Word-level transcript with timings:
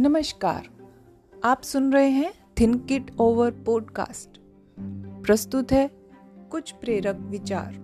नमस्कार। 0.00 0.68
आप 1.44 1.62
सुन 1.62 1.92
रहे 1.92 2.08
हैं 2.08 2.32
थिंक 2.60 2.92
इट 2.92 3.16
ओवर 3.18 3.50
पॉडकास्ट। 3.50 4.40
प्रस्तुत 5.26 5.72
है 5.72 5.90
कुछ 6.50 6.72
प्रेरक 6.72 7.16
विचार। 7.16 7.74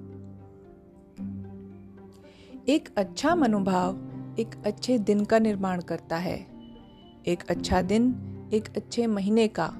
एक 2.69 2.89
अच्छा 2.97 3.35
मनोभाव 3.35 3.97
एक 4.39 4.63
अच्छे 4.67 4.99
दिन 4.99 5.25
का 5.25 5.39
निर्माण 5.39 5.81
करता 5.81 6.17
है। 6.17 6.47
एक 7.27 7.39
अच्छा 7.51 7.83
दिन 7.83 8.15
एक 8.55 8.77
अच्छे 8.77 9.07
महीने 9.07 9.49
का। 9.49 9.75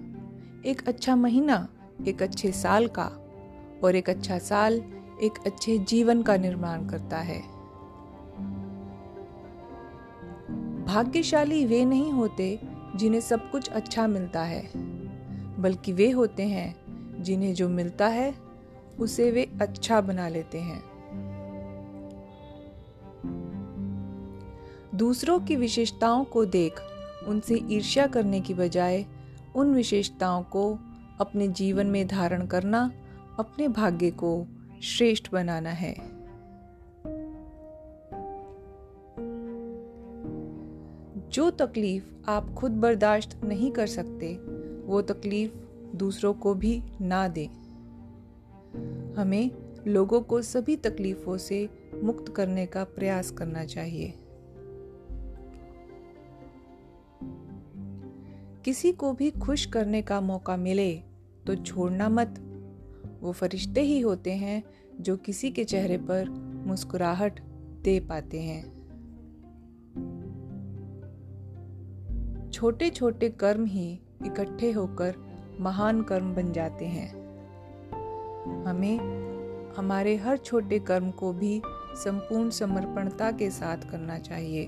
एक 0.67 0.89
अच्छा 0.89 1.17
महीना 1.17 1.69
एक 2.09 2.23
अच्छे 2.23 2.53
साल 2.53 2.87
का। 2.87 3.07
और 3.85 3.95
एक 3.95 4.11
अच्छा 4.11 4.39
साल 4.39 4.75
एक 5.23 5.35
अच्छे 5.47 5.79
जीवन 5.79 6.23
का 6.23 6.37
निर्माण 6.37 6.89
करता 6.89 7.19
है। 7.19 7.54
भाग्यशाली 10.95 11.67
वे 11.67 11.85
नहीं 11.85 12.13
होते 12.13 12.61
जिन्हें 12.97 13.21
सब 13.21 13.51
कुछ 13.51 13.69
अच्छा 13.69 14.07
मिलता 14.07 14.43
है, 14.43 14.71
बल्कि 15.61 15.93
वे 15.93 16.11
होते 16.11 16.43
हैं 16.43 17.23
जिन्हें 17.23 17.55
जो 17.55 17.69
मिलता 17.69 18.07
है, 18.07 18.35
उसे 18.99 19.31
वे 19.31 19.51
अच्छा 19.61 20.01
बना 20.01 20.29
लेते 20.29 20.59
हैं। 20.59 20.83
दूसरों 24.95 25.41
की 25.41 25.57
विशेषताओं 25.57 26.25
को 26.25 26.45
देख, 26.45 26.81
उनसे 27.27 27.61
ईर्ष्या 27.71 28.07
करने 28.07 28.41
की 28.41 28.55
बजाय, 28.55 29.07
उन 29.57 29.75
विशेषताओं 29.75 30.43
को 30.43 30.79
अपने 31.21 31.49
जीवन 31.49 31.87
में 31.87 32.07
धारण 32.07 32.47
करना 32.47 32.91
अपने 33.39 33.69
भाग्य 33.69 34.11
को 34.11 34.47
श्रेष्ठ 34.83 35.33
बनाना 35.33 35.71
है। 35.71 36.14
जो 41.29 41.51
तकलीफ़ 41.51 42.05
आप 42.29 42.55
खुद 42.55 42.73
बर्दाश्त 42.73 43.45
नहीं 43.45 43.71
कर 43.71 43.87
सकते, 43.87 44.35
वो 44.87 45.03
तकलीफ़ 45.03 45.53
दूसरों 45.97 46.35
को 46.35 46.55
भी 46.55 46.83
ना 47.01 47.29
दें। 47.29 47.49
हमें 49.15 49.51
लोगों 49.87 50.21
को 50.21 50.43
सभी 50.43 50.77
तकलीफों 50.77 51.37
से 51.37 51.69
मुक्त 52.03 52.33
करने 52.33 52.67
का 52.67 52.85
प्रयास 52.85 53.31
करना 53.31 53.65
चाहिए। 53.65 54.15
किसी 58.65 58.93
को 58.93 59.13
भी 59.13 59.31
खुश 59.31 59.67
करने 59.67 60.03
का 60.03 60.21
मौका 60.21 60.57
मिले 60.57 60.95
तो 61.47 61.55
छोड़ना 61.55 62.09
मत। 62.09 62.41
वो 63.21 63.33
फरिश्ते 63.33 63.81
ही 63.81 64.01
होते 64.01 64.33
हैं 64.33 64.65
जो 65.01 65.17
किसी 65.17 65.51
के 65.51 65.65
चेहरे 65.65 65.99
पर 65.99 66.29
मुस्कुराहट 66.67 67.41
दे 67.83 68.01
पाते 68.01 68.41
हैं। 68.41 68.84
छोटे 72.55 72.91
छोटे 72.91 73.29
कर्म 73.29 73.65
ही 73.65 74.01
इकट्ठे 74.27 74.73
होकर 74.73 75.15
महान 75.61 76.03
कर्म 76.03 76.35
बन 76.35 76.53
जाते 76.53 76.85
हैं। 76.85 77.13
हमें 78.65 78.99
हमारे 79.75 80.17
हर 80.17 80.37
छोटे 80.37 80.79
कर्म 80.79 81.11
को 81.11 81.33
भी 81.33 81.63
संपूर्ण 81.95 82.51
समर्पणता 82.51 83.33
के 83.33 83.51
साथ 83.51 83.77
करना 83.77 84.19
चाहिए। 84.19 84.67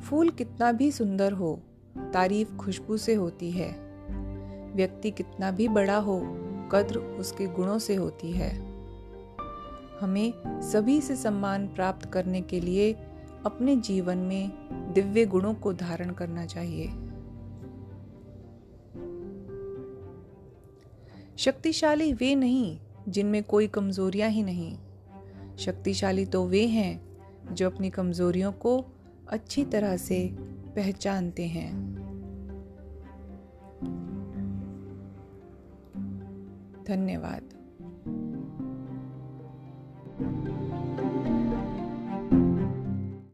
फूल 0.00 0.30
कितना 0.30 0.72
भी 0.72 0.92
सुंदर 0.92 1.32
हो, 1.32 1.60
तारीफ़ 1.98 2.56
खुशबू 2.56 2.96
से 2.96 3.14
होती 3.14 3.50
है। 3.50 3.72
व्यक्ति 4.74 5.10
कितना 5.10 5.50
भी 5.50 5.68
बड़ा 5.68 5.96
हो, 5.96 6.20
कद्र 6.72 6.98
उसके 6.98 7.46
गुणों 7.46 7.78
से 7.78 7.94
होती 7.94 8.32
है। 8.32 8.56
हमें 10.00 10.32
सभी 10.60 11.00
से 11.00 11.16
सम्मान 11.16 11.66
प्राप्त 11.66 12.12
करने 12.12 12.40
के 12.40 12.60
लिए 12.60 12.96
अपने 13.46 13.76
जीवन 13.76 14.18
में 14.18 14.50
दिव्य 14.92 15.26
गुणों 15.26 15.54
को 15.54 15.72
धारण 15.72 16.10
करना 16.10 16.46
चाहिए। 16.46 16.88
शक्तिशाली 21.36 22.12
वे 22.12 22.34
नहीं, 22.34 22.80
जिनमें 23.08 23.44
कोई 23.44 23.66
कमजोरियाँ 23.66 24.28
ही 24.28 24.42
नहीं। 24.42 24.78
शक्तिशाली 25.56 26.26
तो 26.26 26.46
वे 26.46 26.66
हैं, 26.66 27.18
जो 27.54 27.70
अपनी 27.70 27.90
कमजोरियों 27.90 28.52
को 28.52 28.84
अच्छी 29.28 29.64
तरह 29.64 29.96
से 29.96 30.30
पहचानते 30.76 31.46
हैं। 31.46 32.00
धन्यवाद। 36.84 37.59